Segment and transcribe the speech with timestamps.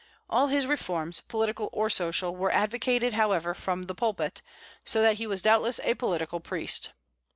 [0.31, 4.41] All his reforms, political or social, were advocated, however, from the pulpit;
[4.83, 6.89] so that he was doubtless a political priest.